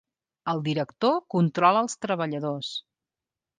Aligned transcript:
El 0.53 0.63
director 0.67 1.19
controla 1.35 1.85
els 1.87 1.97
treballadors. 2.07 2.75